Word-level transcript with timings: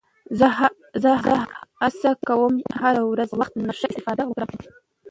زه 1.03 1.11
هڅه 1.81 2.11
کوم 2.27 2.53
هره 2.81 3.01
ورځ 3.11 3.29
له 3.31 3.37
وخت 3.41 3.53
نه 3.67 3.71
ښه 3.79 3.85
استفاده 3.91 4.23
وکړم 4.25 4.49